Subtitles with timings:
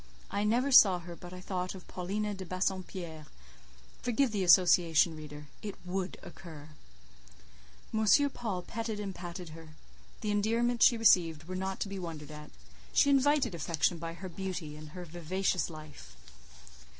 [0.31, 3.27] I never saw her, but I thought of Paulina de Bassompierre:
[4.01, 6.69] forgive the association, reader, it would occur.
[7.93, 8.07] M.
[8.33, 9.75] Paul petted and patted her;
[10.21, 12.49] the endearments she received were not to be wondered at;
[12.91, 16.15] she invited affection by her beauty and her vivacious life.